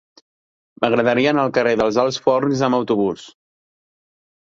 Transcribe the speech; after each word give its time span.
M'agradaria 0.85 1.35
anar 1.35 1.45
al 1.47 1.53
carrer 1.59 1.75
dels 1.83 2.01
Alts 2.07 2.19
Forns 2.25 2.67
amb 2.71 2.81
autobús. 2.83 3.31